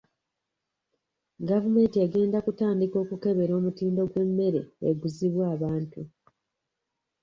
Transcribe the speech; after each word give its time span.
Gavumenti 1.49 1.95
egenda 2.05 2.37
kutandika 2.45 2.95
okukebera 3.03 3.53
mutindo 3.63 4.01
gw'emmere 4.11 4.61
eguzibwa 4.89 5.43
abantu. 5.55 6.01